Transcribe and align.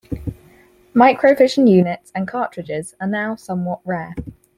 Microvision 0.95 1.69
units 1.69 2.11
and 2.15 2.27
cartridges 2.27 2.95
are 2.99 3.05
now 3.05 3.35
somewhat 3.35 3.81
rare. 3.85 4.15